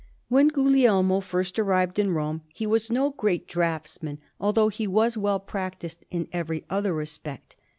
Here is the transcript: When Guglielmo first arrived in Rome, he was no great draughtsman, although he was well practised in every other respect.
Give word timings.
When 0.29 0.47
Guglielmo 0.47 1.19
first 1.19 1.59
arrived 1.59 1.99
in 1.99 2.09
Rome, 2.15 2.41
he 2.51 2.65
was 2.65 2.89
no 2.89 3.11
great 3.11 3.47
draughtsman, 3.47 4.17
although 4.39 4.69
he 4.69 4.87
was 4.87 5.15
well 5.15 5.39
practised 5.39 6.03
in 6.09 6.27
every 6.33 6.65
other 6.71 6.91
respect. 6.95 7.55